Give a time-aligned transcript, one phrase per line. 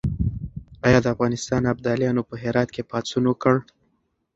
[0.87, 3.55] آیا د افغانستان ابدالیانو په هرات کې پاڅون وکړ؟